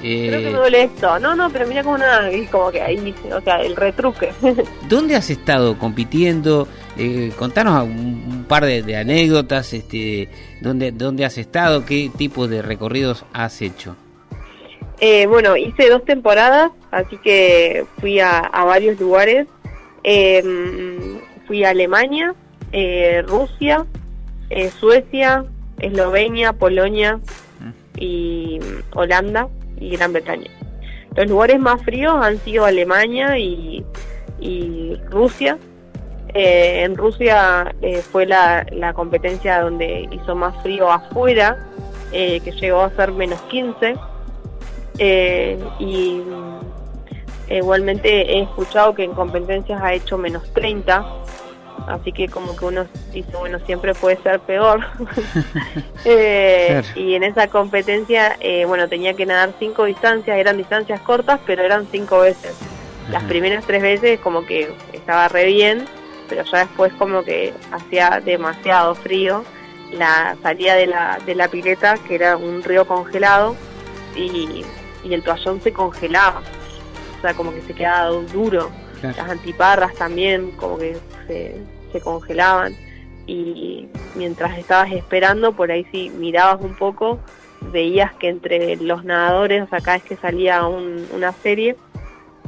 Creo 0.00 0.40
que 0.40 0.50
me 0.50 0.58
duele 0.58 0.84
esto. 0.84 1.18
No, 1.18 1.34
no, 1.34 1.50
pero 1.50 1.66
mira 1.66 1.82
como 1.82 1.98
nada, 1.98 2.30
como 2.50 2.70
que 2.70 2.80
ahí, 2.80 3.14
o 3.32 3.40
sea, 3.40 3.60
el 3.60 3.74
retruque. 3.74 4.32
¿Dónde 4.88 5.16
has 5.16 5.28
estado 5.30 5.76
compitiendo? 5.76 6.68
Eh, 6.96 7.32
contanos 7.36 7.82
un, 7.84 8.37
par 8.48 8.64
de, 8.64 8.96
anécdotas, 8.96 9.72
este, 9.72 10.28
¿dónde, 10.60 10.90
¿dónde 10.92 11.24
has 11.24 11.38
estado? 11.38 11.84
¿Qué 11.86 12.10
tipo 12.16 12.48
de 12.48 12.62
recorridos 12.62 13.24
has 13.32 13.62
hecho? 13.62 13.96
Eh, 15.00 15.26
bueno, 15.26 15.56
hice 15.56 15.88
dos 15.88 16.04
temporadas, 16.04 16.72
así 16.90 17.16
que 17.18 17.84
fui 18.00 18.18
a, 18.20 18.50
varios 18.64 18.98
lugares. 18.98 19.46
Em, 20.02 21.20
fui 21.46 21.64
a 21.64 21.70
Alemania, 21.70 22.34
eh, 22.72 23.22
Rusia, 23.26 23.86
Suecia, 24.80 25.44
Eslovenia, 25.78 26.52
Polonia 26.52 27.16
mm. 27.16 27.70
y 27.98 28.60
Holanda 28.94 29.48
y 29.80 29.90
Gran 29.96 30.12
Bretaña. 30.12 30.50
Los 31.16 31.28
lugares 31.28 31.58
más 31.58 31.82
fríos 31.82 32.14
han 32.22 32.38
sido 32.38 32.64
Alemania 32.64 33.38
y, 33.38 33.84
Rusia. 35.10 35.58
Eh, 36.34 36.82
en 36.84 36.96
Rusia 36.96 37.74
eh, 37.80 38.02
fue 38.02 38.26
la, 38.26 38.66
competencia 38.94 39.60
donde 39.62 40.08
hizo 40.10 40.34
más 40.34 40.60
frío 40.62 40.90
afuera, 40.90 41.56
eh, 42.12 42.40
que 42.40 42.52
llegó 42.52 42.82
a 42.82 42.90
ser 42.90 43.12
menos 43.12 43.40
15. 43.42 43.96
y 45.78 46.22
igualmente 47.50 48.36
he 48.36 48.42
escuchado 48.42 48.94
que 48.94 49.04
en 49.04 49.12
competencias 49.12 49.80
ha 49.80 49.94
hecho 49.94 50.18
menos 50.18 50.52
30 50.52 51.06
así 51.86 52.12
que 52.12 52.28
como 52.28 52.54
que 52.54 52.66
uno 52.66 52.86
dice, 53.14 53.34
bueno, 53.38 53.58
siempre 53.60 53.94
puede 53.94 54.16
ser 54.18 54.40
peor. 54.40 54.84
Y 56.94 57.14
en 57.14 57.22
esa 57.22 57.48
competencia, 57.48 58.36
bueno, 58.66 58.88
tenía 58.88 59.14
que 59.14 59.24
nadar 59.24 59.52
cinco 59.58 59.84
distancias, 59.84 60.36
eran 60.36 60.56
distancias 60.58 61.00
cortas, 61.00 61.40
pero 61.46 61.62
eran 61.62 61.86
cinco 61.90 62.20
veces. 62.20 62.54
Las 63.10 63.24
primeras 63.24 63.64
tres 63.64 63.80
veces 63.80 64.20
como 64.20 64.44
que 64.44 64.70
estaba 64.92 65.28
re 65.28 65.46
bien, 65.46 65.86
pero 66.28 66.44
ya 66.44 66.58
después 66.58 66.92
como 66.94 67.22
que 67.22 67.54
hacía 67.72 68.20
demasiado 68.24 68.94
frío. 68.94 69.44
La 69.92 70.36
salida 70.42 70.74
de 70.74 70.86
la, 70.86 71.18
de 71.24 71.34
la 71.34 71.48
pileta, 71.48 71.96
que 71.96 72.14
era 72.14 72.36
un 72.36 72.62
río 72.62 72.86
congelado, 72.86 73.56
y, 74.14 74.64
y 75.02 75.14
el 75.14 75.22
toallón 75.22 75.62
se 75.62 75.72
congelaba. 75.72 76.42
O 77.18 77.20
sea, 77.22 77.34
como 77.34 77.52
que 77.52 77.62
se 77.62 77.74
quedaba 77.74 78.10
duro. 78.10 78.70
Las 79.02 79.18
antiparras 79.18 79.94
también, 79.94 80.50
como 80.52 80.76
que 80.76 80.98
se, 81.26 81.56
se 81.92 82.00
congelaban. 82.00 82.74
y 83.26 83.88
mientras 84.14 84.58
estabas 84.58 84.92
esperando, 84.92 85.52
por 85.52 85.70
ahí 85.70 85.86
sí 85.92 86.10
mirabas 86.10 86.60
un 86.60 86.74
poco, 86.74 87.18
veías 87.60 88.12
que 88.14 88.28
entre 88.28 88.76
los 88.76 89.04
nadadores, 89.04 89.62
o 89.62 89.68
sea, 89.68 89.80
cada 89.80 89.98
vez 89.98 90.06
que 90.06 90.16
salía 90.16 90.66
una 90.66 91.32
serie, 91.32 91.76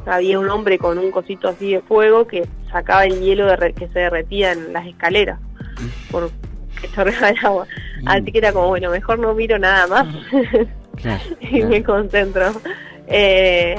había 0.06 0.38
un 0.38 0.48
hombre 0.50 0.78
con 0.78 0.98
un 0.98 1.10
cosito 1.10 1.48
así 1.48 1.72
de 1.72 1.80
fuego 1.80 2.26
que 2.26 2.46
sacaba 2.70 3.04
el 3.04 3.20
hielo 3.20 3.46
de 3.46 3.72
que 3.72 3.88
se 3.88 3.98
derretía 3.98 4.52
en 4.52 4.72
las 4.72 4.86
escaleras 4.86 5.38
por 6.10 6.30
que 6.80 6.88
chorreaba 6.88 7.28
el 7.30 7.38
agua. 7.44 7.66
Mm. 8.02 8.08
Así 8.08 8.32
que 8.32 8.38
era 8.38 8.52
como, 8.52 8.68
bueno, 8.68 8.90
mejor 8.90 9.18
no 9.18 9.34
miro 9.34 9.58
nada 9.58 9.86
más 9.86 10.06
y 11.40 11.62
me 11.62 11.82
concentro. 11.82 12.52
Eh, 13.06 13.76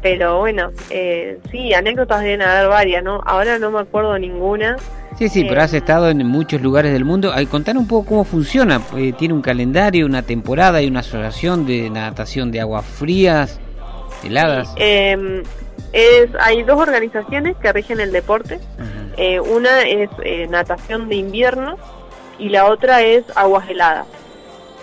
pero 0.00 0.38
bueno, 0.38 0.70
eh, 0.90 1.38
sí, 1.50 1.74
anécdotas 1.74 2.22
deben 2.22 2.42
haber 2.42 2.68
varias, 2.68 3.02
¿no? 3.02 3.20
Ahora 3.24 3.58
no 3.58 3.70
me 3.70 3.80
acuerdo 3.80 4.18
ninguna. 4.18 4.76
Sí, 5.18 5.28
sí, 5.28 5.44
pero 5.48 5.62
has 5.62 5.74
eh, 5.74 5.78
estado 5.78 6.10
en 6.10 6.24
muchos 6.26 6.62
lugares 6.62 6.92
del 6.92 7.04
mundo. 7.04 7.32
Ay, 7.34 7.46
contar 7.46 7.76
un 7.76 7.88
poco 7.88 8.10
cómo 8.10 8.24
funciona. 8.24 8.80
Eh, 8.96 9.12
¿Tiene 9.18 9.34
un 9.34 9.42
calendario, 9.42 10.06
una 10.06 10.22
temporada 10.22 10.80
y 10.80 10.86
una 10.86 11.00
asociación 11.00 11.66
de 11.66 11.90
natación 11.90 12.52
de 12.52 12.60
aguas 12.60 12.86
frías, 12.86 13.60
heladas? 14.24 14.72
Em, 14.76 15.42
es, 15.92 16.30
hay 16.40 16.62
dos 16.62 16.78
organizaciones 16.78 17.56
que 17.56 17.72
rigen 17.72 18.00
el 18.00 18.12
deporte. 18.12 18.60
una 19.50 19.82
es 19.82 20.10
natación 20.48 21.08
de 21.08 21.16
invierno 21.16 21.76
y 22.38 22.50
la 22.50 22.66
otra 22.66 23.02
es 23.02 23.24
aguas 23.34 23.68
heladas. 23.68 24.06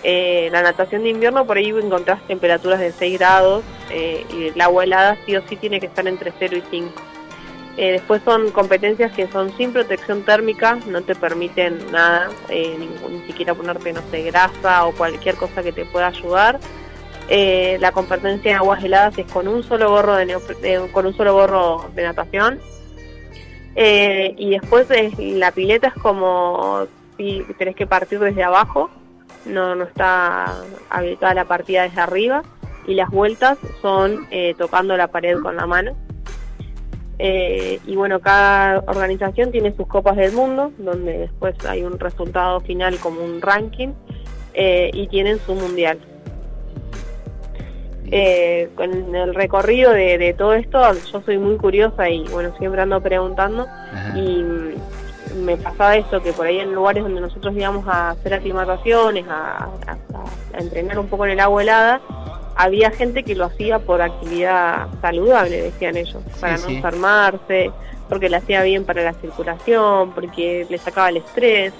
Eh, 0.08 0.50
la 0.52 0.62
natación 0.62 1.02
de 1.02 1.08
invierno 1.08 1.46
por 1.46 1.56
ahí 1.56 1.70
encontrás 1.70 2.24
temperaturas 2.28 2.78
de 2.78 2.92
6 2.92 3.18
grados 3.18 3.64
eh, 3.90 4.24
y 4.32 4.48
el 4.48 4.60
agua 4.60 4.84
helada 4.84 5.16
sí 5.26 5.34
o 5.34 5.42
sí 5.48 5.56
tiene 5.56 5.80
que 5.80 5.86
estar 5.86 6.06
entre 6.06 6.32
0 6.38 6.56
y 6.58 6.62
5. 6.70 6.92
Eh, 7.76 7.92
después 7.92 8.22
son 8.24 8.52
competencias 8.52 9.12
que 9.12 9.26
son 9.26 9.54
sin 9.56 9.72
protección 9.72 10.22
térmica, 10.22 10.78
no 10.86 11.02
te 11.02 11.14
permiten 11.14 11.90
nada, 11.90 12.28
ni, 12.48 13.20
siquiera 13.26 13.54
ponerte, 13.54 13.92
no 13.92 14.00
sé, 14.10 14.22
grasa 14.22 14.86
o 14.86 14.92
cualquier 14.92 15.34
cosa 15.34 15.62
que 15.62 15.72
te 15.72 15.84
pueda 15.84 16.06
ayudar. 16.06 16.58
La 17.28 17.92
competencia 17.92 18.52
de 18.52 18.56
aguas 18.56 18.82
heladas 18.84 19.18
es 19.18 19.30
con 19.30 19.48
un 19.48 19.62
solo 19.62 19.90
gorro 19.90 20.14
de, 20.14 20.88
con 20.92 21.06
un 21.06 21.16
solo 21.16 21.34
gorro 21.34 21.90
de 21.94 22.02
natación. 22.04 22.60
y 23.76 24.50
después 24.50 24.88
la 25.18 25.50
pileta 25.52 25.88
es 25.88 25.94
como 25.94 26.86
si 27.16 27.44
tenés 27.58 27.74
que 27.74 27.86
partir 27.86 28.18
desde 28.20 28.44
abajo, 28.44 28.90
no, 29.46 29.74
no 29.74 29.84
está 29.84 30.62
habilitada 30.90 31.34
la 31.34 31.44
partida 31.44 31.82
desde 31.84 32.00
arriba 32.00 32.42
y 32.86 32.94
las 32.94 33.10
vueltas 33.10 33.58
son 33.82 34.26
eh, 34.30 34.54
tocando 34.56 34.96
la 34.96 35.08
pared 35.08 35.38
con 35.40 35.56
la 35.56 35.66
mano. 35.66 35.96
Eh, 37.18 37.80
y 37.86 37.96
bueno, 37.96 38.20
cada 38.20 38.80
organización 38.86 39.50
tiene 39.50 39.74
sus 39.74 39.86
copas 39.86 40.16
del 40.16 40.32
mundo, 40.32 40.72
donde 40.78 41.18
después 41.18 41.54
hay 41.64 41.82
un 41.82 41.98
resultado 41.98 42.60
final 42.60 42.98
como 42.98 43.22
un 43.22 43.40
ranking, 43.40 43.88
eh, 44.54 44.90
y 44.92 45.08
tienen 45.08 45.38
su 45.40 45.54
mundial. 45.54 45.98
Con 48.74 49.14
el 49.14 49.34
recorrido 49.34 49.92
de, 49.92 50.34
todo 50.36 50.54
esto, 50.54 50.80
yo 51.12 51.22
soy 51.22 51.38
muy 51.38 51.56
curiosa 51.56 52.08
y 52.08 52.24
bueno, 52.28 52.54
siempre 52.58 52.82
ando 52.82 53.00
preguntando. 53.00 53.66
Y 54.14 54.44
me 55.36 55.56
pasaba 55.56 55.96
esto, 55.96 56.22
que 56.22 56.32
por 56.32 56.46
ahí 56.46 56.58
en 56.58 56.74
lugares 56.74 57.02
donde 57.02 57.20
nosotros 57.20 57.54
íbamos 57.56 57.86
a 57.86 58.10
hacer 58.10 58.34
aclimataciones, 58.34 59.26
a, 59.28 59.68
entrenar 60.54 60.98
un 60.98 61.08
poco 61.08 61.26
en 61.26 61.32
el 61.32 61.40
agua 61.40 61.62
helada, 61.62 62.00
había 62.56 62.90
gente 62.90 63.22
que 63.22 63.34
lo 63.34 63.44
hacía 63.44 63.78
por 63.78 64.00
actividad 64.00 64.88
saludable, 65.02 65.62
decían 65.62 65.96
ellos, 65.96 66.22
para 66.40 66.56
no 66.56 66.68
enfermarse, 66.68 67.70
porque 68.08 68.30
le 68.30 68.36
hacía 68.36 68.62
bien 68.62 68.84
para 68.84 69.02
la 69.02 69.12
circulación, 69.14 70.12
porque 70.12 70.66
le 70.68 70.78
sacaba 70.78 71.10
el 71.10 71.18
estrés. 71.18 71.72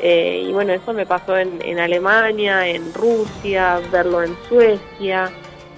Eh, 0.00 0.46
y 0.48 0.52
bueno, 0.52 0.72
eso 0.72 0.92
me 0.92 1.06
pasó 1.06 1.36
en, 1.36 1.60
en 1.62 1.78
Alemania, 1.78 2.66
en 2.68 2.92
Rusia, 2.94 3.80
verlo 3.90 4.22
en 4.22 4.36
Suecia, 4.48 5.30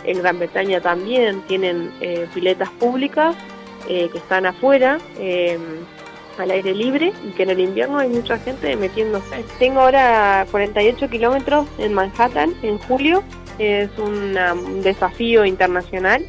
en 0.04 0.18
Gran 0.18 0.38
Bretaña 0.38 0.80
también, 0.80 1.42
tienen 1.42 1.92
eh, 2.00 2.26
piletas 2.32 2.68
públicas 2.70 3.36
eh, 3.88 4.08
que 4.10 4.18
están 4.18 4.46
afuera 4.46 4.98
al 6.38 6.50
aire 6.50 6.74
libre 6.74 7.12
y 7.24 7.30
que 7.30 7.44
en 7.44 7.50
el 7.50 7.60
invierno 7.60 7.98
hay 7.98 8.08
mucha 8.08 8.38
gente 8.38 8.74
metiéndose. 8.76 9.44
Tengo 9.58 9.80
ahora 9.80 10.46
48 10.50 11.08
kilómetros 11.08 11.66
en 11.78 11.94
Manhattan 11.94 12.54
en 12.62 12.78
julio, 12.78 13.22
es 13.58 13.90
un 13.98 14.82
desafío 14.82 15.44
internacional. 15.44 16.24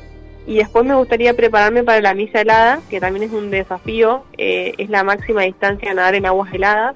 Y 0.47 0.57
después 0.57 0.85
me 0.85 0.93
gustaría 0.93 1.33
prepararme 1.33 1.83
para 1.83 2.01
la 2.01 2.13
misa 2.13 2.41
helada, 2.41 2.79
que 2.89 2.99
también 2.99 3.23
es 3.23 3.31
un 3.31 3.49
desafío, 3.49 4.25
eh, 4.37 4.73
es 4.77 4.89
la 4.89 5.03
máxima 5.03 5.41
distancia 5.41 5.89
a 5.89 5.93
nadar 5.95 6.13
en 6.13 6.27
aguas 6.27 6.53
heladas, 6.53 6.95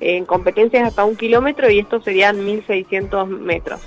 en 0.00 0.24
competencias 0.24 0.86
hasta 0.86 1.04
un 1.04 1.16
kilómetro 1.16 1.68
y 1.70 1.80
esto 1.80 2.00
serían 2.00 2.44
1600 2.44 3.28
metros. 3.28 3.80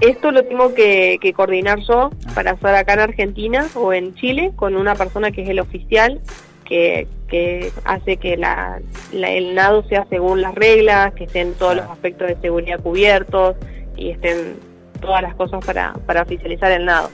Esto 0.00 0.30
lo 0.30 0.44
tengo 0.44 0.74
que, 0.74 1.18
que, 1.20 1.32
coordinar 1.32 1.80
yo 1.80 2.10
para 2.34 2.52
hacer 2.52 2.74
acá 2.74 2.94
en 2.94 3.00
Argentina 3.00 3.66
o 3.74 3.92
en 3.92 4.14
Chile 4.14 4.52
con 4.54 4.76
una 4.76 4.94
persona 4.94 5.32
que 5.32 5.42
es 5.42 5.48
el 5.48 5.58
oficial 5.58 6.20
que, 6.68 7.72
hace 7.84 8.16
que 8.16 8.36
la, 8.36 8.80
el 9.12 9.54
nado 9.54 9.82
sea 9.84 10.06
según 10.08 10.42
las 10.42 10.54
reglas, 10.54 11.14
que 11.14 11.24
estén 11.24 11.54
todos 11.54 11.76
los 11.76 11.86
aspectos 11.86 12.28
de 12.28 12.36
seguridad 12.40 12.80
cubiertos 12.80 13.56
y 13.96 14.10
estén 14.10 14.56
todas 15.00 15.22
las 15.22 15.34
cosas 15.34 15.64
para, 15.64 15.94
para 16.06 16.22
oficializar 16.22 16.70
el 16.72 16.84
nado. 16.84 17.10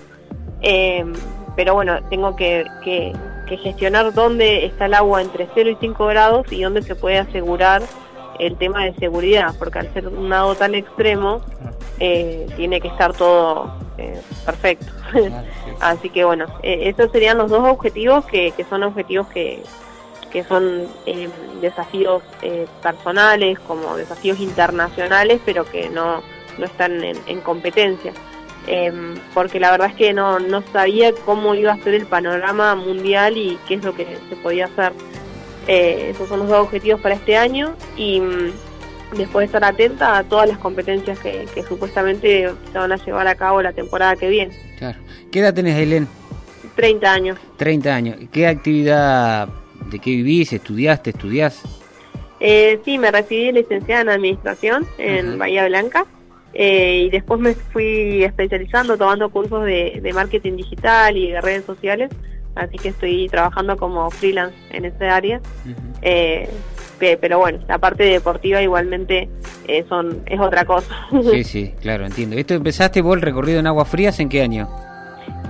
Em, 0.63 1.13
pero 1.57 1.75
bueno, 1.75 2.03
tengo 2.11 2.35
que, 2.37 2.65
que, 2.83 3.13
gestionar 3.63 4.13
dónde 4.13 4.67
está 4.67 4.87
el 4.87 4.95
agua 4.95 5.23
entre 5.23 5.47
0 5.55 5.71
y 5.71 5.77
5 5.79 6.07
grados 6.07 6.51
y 6.51 6.63
dónde 6.63 6.83
se 6.83 6.97
puede 6.97 7.19
asegurar 7.19 7.83
el 8.39 8.57
tema 8.57 8.85
de 8.85 8.95
seguridad, 8.95 9.55
porque 9.59 9.79
al 9.79 9.93
ser 9.93 10.09
un 10.09 10.29
nado 10.29 10.55
tan 10.55 10.75
extremo, 10.75 11.41
eh, 12.01 12.47
tiene 12.57 12.81
que 12.81 12.89
estar 12.89 13.15
todo 13.15 13.73
eh, 13.99 14.21
perfecto. 14.45 14.87
Así 15.81 16.11
que 16.11 16.25
bueno, 16.25 16.47
eh, 16.63 16.89
esos 16.89 17.11
serían 17.13 17.39
los 17.39 17.51
dos 17.51 17.67
objetivos 17.69 18.25
que, 18.27 18.53
que 18.53 18.65
son 18.65 18.83
objetivos 18.83 19.27
que, 19.29 19.63
que 20.35 20.43
son 20.43 20.89
eh, 21.07 21.29
desafíos 21.61 22.21
eh, 22.43 22.67
personales 22.83 23.57
como 23.61 23.97
desafíos 23.97 24.41
internacionales, 24.41 25.41
pero 25.45 25.65
que 25.65 25.89
no, 25.89 26.23
no 26.59 26.65
están 26.65 27.05
en, 27.05 27.41
competencia. 27.43 28.13
Em, 28.67 29.15
porque 29.33 29.61
la 29.61 29.71
verdad 29.71 29.91
es 29.91 29.95
que 29.95 30.13
no, 30.13 30.41
no 30.41 30.63
sabía 30.73 31.13
cómo 31.25 31.55
iba 31.55 31.73
a 31.73 31.79
ser 31.85 31.95
el 31.95 32.07
panorama 32.07 32.75
mundial 32.75 33.37
y 33.37 33.59
qué 33.69 33.75
es 33.75 33.85
lo 33.85 33.95
que 33.95 34.19
se 34.29 34.35
podía 34.35 34.65
hacer. 34.65 34.93
Esos 35.67 36.29
son 36.29 36.41
los 36.41 36.49
dos 36.49 36.61
objetivos 36.61 37.01
para 37.01 37.15
este 37.15 37.37
año 37.37 37.75
y 37.97 38.21
mm, 38.21 38.53
después 39.17 39.47
estar 39.47 39.65
atenta 39.65 40.19
a 40.19 40.25
todas 40.25 40.49
las 40.49 40.59
competencias 40.59 41.19
que, 41.19 41.47
que 41.55 41.63
supuestamente 41.63 42.51
se 42.73 42.79
van 42.79 42.93
a 42.93 42.97
llevar 42.97 43.27
a 43.27 43.35
cabo 43.35 43.63
la 43.63 43.73
temporada 43.73 44.17
que 44.17 44.29
viene. 44.29 44.57
Claro. 44.79 44.99
¿Qué 45.31 45.41
edad 45.41 45.55
tenés, 45.55 45.77
Helen? 45.77 46.09
30 46.77 47.13
años. 47.13 47.39
30 47.57 47.95
años. 47.95 48.17
¿Qué 48.33 48.47
actividad, 48.47 49.49
de 49.91 49.99
qué 49.99 50.11
vivís, 50.11 50.53
estudiaste, 50.53 51.11
estudiás? 51.11 51.63
Eh, 52.41 52.81
sí, 52.85 52.99
me 52.99 53.11
recibí 53.11 53.53
licenciada 53.53 54.03
en 54.03 54.09
Administración 54.11 54.87
en 54.99 55.39
Bahía 55.39 55.67
Blanca 55.67 56.07
eh, 56.53 57.05
y 57.07 57.11
después 57.11 57.41
me 57.41 57.55
fui 57.55 58.23
especializando, 58.23 58.97
tomando 58.97 59.31
cursos 59.31 59.65
de, 59.65 60.11
marketing 60.15 60.57
digital 60.57 61.17
y 61.17 61.33
de 61.33 61.41
redes 61.41 61.65
sociales, 61.65 62.11
así 62.55 62.77
que 62.79 62.89
estoy 62.91 63.29
trabajando 63.29 63.77
como 63.77 64.11
freelance 64.11 64.57
en 64.71 64.85
ese 64.85 65.09
área. 65.09 65.41
eh, 66.03 66.49
pero 67.21 67.39
bueno, 67.39 67.59
la 67.69 67.79
parte 67.79 68.05
deportiva 68.05 68.63
igualmente 68.63 69.29
eh, 69.69 69.85
son 69.89 70.23
es 70.27 70.41
otra 70.41 70.65
cosa. 70.65 70.95
Sí, 71.31 71.45
sí, 71.45 71.75
claro, 71.81 72.07
entiendo. 72.07 72.37
¿Esto 72.37 72.55
empezaste 72.55 73.03
vos 73.03 73.17
el 73.17 73.23
recorrido 73.23 73.61
en 73.61 73.67
Aguas 73.67 73.89
Frías 73.89 74.19
en 74.21 74.29
qué 74.29 74.43
año? 74.43 74.69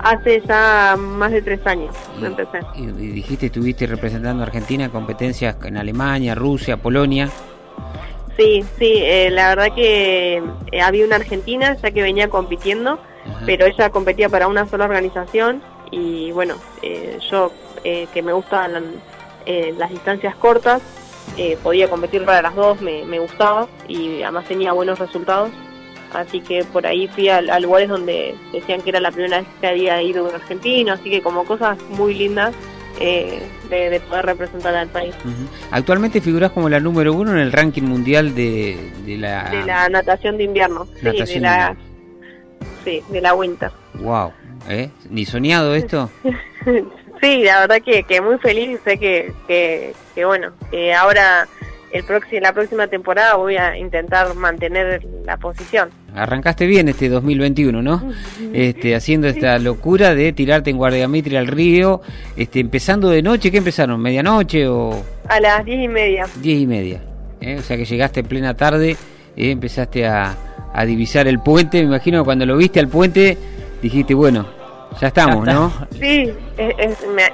Hace 0.02 0.42
ya 0.46 0.96
más 0.98 1.32
de 1.32 1.40
tres 1.40 1.66
años 1.66 1.94
y, 2.20 2.24
empecé. 2.24 2.58
Y, 2.76 2.86
dijiste, 2.86 3.46
estuviste 3.46 3.86
representando 3.86 4.42
a 4.42 4.46
Argentina 4.46 4.84
en 4.84 4.90
competencias 4.90 5.56
en 5.64 5.76
Alemania, 5.76 6.34
Rusia, 6.34 6.76
Polonia. 6.76 7.30
Sí, 8.36 8.64
sí, 8.78 8.94
eh, 8.96 9.30
la 9.30 9.50
verdad 9.50 9.74
que 9.74 10.42
eh, 10.72 10.80
había 10.80 11.06
una 11.06 11.16
argentina 11.16 11.76
ya 11.80 11.90
que 11.92 12.02
venía 12.02 12.28
compitiendo, 12.28 12.98
pero 13.46 13.64
ella 13.64 13.90
competía 13.90 14.28
para 14.28 14.48
una 14.48 14.66
sola 14.66 14.84
organización 14.84 15.62
y 15.90 16.32
bueno, 16.32 16.56
yo 17.30 17.52
que 17.82 18.22
me 18.22 18.32
gustan 18.32 19.00
las 19.46 19.90
distancias 19.90 20.34
cortas, 20.36 20.82
eh, 21.36 21.58
podía 21.62 21.88
competir 21.88 22.24
para 22.24 22.42
las 22.42 22.54
dos, 22.54 22.80
me, 22.80 23.18
gustaba 23.18 23.66
y 23.88 24.22
además 24.22 24.44
tenía 24.46 24.72
buenos 24.72 24.98
resultados. 24.98 25.50
Así 26.12 26.40
que 26.40 26.62
por 26.64 26.86
ahí 26.86 27.08
fui 27.08 27.28
a, 27.28 27.40
lugares 27.58 27.88
donde 27.88 28.36
decían 28.52 28.80
que 28.82 28.90
era 28.90 29.00
la 29.00 29.10
primera 29.10 29.38
vez 29.38 29.46
que 29.60 29.66
había 29.66 30.00
ido 30.00 30.28
un 30.28 30.34
argentino, 30.34 30.92
así 30.92 31.10
que 31.10 31.22
como 31.22 31.44
cosas 31.44 31.76
muy 31.88 32.14
lindas 32.14 32.54
eh, 33.00 33.42
de, 33.68 33.98
poder 33.98 34.26
representar 34.26 34.76
al 34.76 34.86
país. 34.88 35.12
Actualmente 35.72 36.20
figuras 36.20 36.52
como 36.52 36.68
la 36.68 36.78
número 36.78 37.12
uno 37.12 37.32
en 37.32 37.38
el 37.38 37.50
ranking 37.50 37.82
mundial 37.82 38.32
de, 38.32 38.92
la... 39.18 39.50
De 39.50 39.64
la 39.64 39.88
natación 39.88 40.36
de 40.36 40.44
invierno. 40.44 40.86
sí, 40.86 41.02
de 41.02 41.40
la, 41.40 41.76
sí, 42.84 43.02
de 43.08 43.20
la 43.20 43.34
winter. 43.34 43.72
Wow, 43.94 44.32
¿eh? 44.68 44.90
¿Ni 45.10 45.24
soñado 45.24 45.74
esto? 45.74 46.10
Sí, 47.20 47.42
la 47.42 47.60
verdad 47.60 47.80
que, 47.82 48.02
que 48.02 48.20
muy 48.20 48.36
feliz, 48.38 48.80
sé 48.84 48.98
que, 48.98 49.32
que, 49.46 50.24
bueno, 50.26 50.52
que 50.70 50.92
ahora 50.92 51.48
el 51.90 52.04
próximo, 52.04 52.40
la 52.42 52.52
próxima 52.52 52.86
temporada 52.88 53.36
voy 53.36 53.56
a 53.56 53.78
intentar 53.78 54.34
mantener 54.34 55.02
la 55.24 55.38
posición. 55.38 55.88
Arrancaste 56.14 56.66
bien 56.66 56.88
este 56.88 57.08
2021, 57.08 57.80
¿no? 57.80 58.12
Este, 58.52 58.94
haciendo 58.94 59.26
esta 59.26 59.58
locura 59.58 60.14
de 60.14 60.34
tirarte 60.34 60.68
en 60.68 60.76
guardiamitri 60.76 61.36
al 61.36 61.46
río, 61.46 62.02
este, 62.36 62.60
empezando 62.60 63.08
de 63.08 63.22
noche, 63.22 63.50
¿qué 63.50 63.58
empezaron? 63.58 64.00
¿Medianoche 64.02 64.68
o...? 64.68 65.02
A 65.28 65.40
las 65.40 65.64
diez 65.64 65.82
y 65.82 65.88
media. 65.88 66.26
Diez 66.42 66.60
y 66.60 66.66
media, 66.66 67.02
¿eh? 67.40 67.56
o 67.58 67.62
sea 67.62 67.78
que 67.78 67.86
llegaste 67.86 68.20
en 68.20 68.26
plena 68.26 68.54
tarde, 68.54 68.96
eh, 69.36 69.50
empezaste 69.50 70.06
a, 70.06 70.36
a 70.74 70.84
divisar 70.84 71.26
el 71.26 71.38
puente, 71.38 71.78
me 71.78 71.86
imagino 71.86 72.20
que 72.20 72.24
cuando 72.26 72.44
lo 72.44 72.56
viste 72.56 72.80
al 72.80 72.88
puente 72.88 73.38
dijiste, 73.84 74.14
bueno, 74.14 74.46
ya 74.98 75.08
estamos, 75.08 75.46
¿no? 75.46 75.70
Sí, 75.92 76.32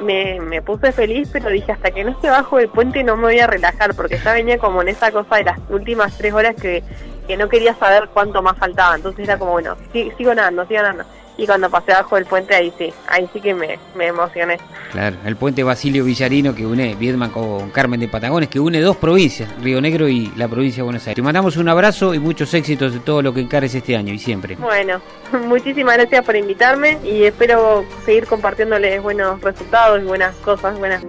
me, 0.03 0.41
me, 0.41 0.63
puse 0.63 0.93
feliz, 0.93 1.29
pero 1.33 1.49
dije, 1.49 1.71
hasta 1.73 1.91
que 1.93 2.03
no 2.03 2.11
esté 2.11 2.29
bajo 2.29 2.59
el 2.59 2.69
puente 2.69 3.05
no 3.05 3.17
me 3.17 3.23
voy 3.25 3.39
a 3.39 3.47
relajar, 3.47 3.95
porque 3.95 4.19
ya 4.19 4.33
venía 4.33 4.59
como 4.59 4.83
en 4.83 4.89
esa 4.89 5.13
cosa 5.13 5.37
de 5.37 5.45
las 5.45 5.59
últimas 5.69 6.17
tres 6.19 6.33
horas 6.33 6.57
que, 6.57 6.83
que 7.29 7.37
no 7.37 7.49
quería 7.49 7.75
saber 7.75 8.09
cuánto 8.13 8.43
más 8.43 8.59
faltaba. 8.59 8.97
Entonces 8.97 9.25
era 9.25 9.39
como, 9.39 9.53
bueno, 9.53 9.77
sigo 9.93 10.35
nadando, 10.35 10.67
sigo 10.67 10.83
nadando 10.83 11.05
y 11.37 11.47
cuando 11.47 11.71
pasé 11.71 11.93
abajo 11.93 12.17
del 12.17 12.27
puente 12.27 12.55
ahí 12.55 12.73
sí, 12.77 12.93
ahí 13.09 13.29
sí 13.33 13.41
que 13.41 13.55
me, 13.55 13.79
me 13.95 14.09
emocioné. 14.09 14.59
Claro, 14.93 15.17
el 15.25 15.37
puente 15.37 15.63
Basilio 15.63 16.05
Villarino 16.05 16.55
que 16.55 16.67
une 16.67 16.95
Viedma 16.95 17.33
con 17.33 17.71
Carmen 17.71 18.01
de 18.01 18.09
Patagones, 18.09 18.49
que 18.49 18.61
une 18.61 18.81
dos 18.81 18.97
provincias, 18.97 19.49
Río 19.63 19.81
Negro 19.81 20.09
y 20.09 20.33
la 20.37 20.49
provincia 20.49 20.79
de 20.79 20.85
Buenos 20.85 21.03
Aires. 21.07 21.17
Te 21.17 21.23
mandamos 21.23 21.57
un 21.57 21.69
abrazo 21.69 22.15
y 22.15 22.19
muchos 22.19 22.53
éxitos 22.55 22.93
de 22.93 23.01
todo 23.01 23.23
lo 23.23 23.33
que 23.33 23.41
encares 23.41 23.75
este 23.75 23.97
año 23.97 24.13
y 24.13 24.19
siempre. 24.19 24.57
Bueno, 24.57 25.01
muchísimas 25.47 25.97
gracias 25.97 26.25
por 26.25 26.37
invitarme 26.37 26.99
y 27.05 27.25
espero 27.25 27.85
seguir 28.05 28.27
compartiéndoles 28.27 29.03
buenos 29.03 29.41
resultados 29.41 30.03
y 30.03 30.05
buenas 30.05 30.35
cosas, 30.37 30.79
buenas 30.79 31.03